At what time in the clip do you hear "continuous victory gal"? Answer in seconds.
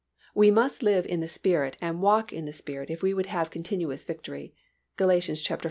3.51-5.09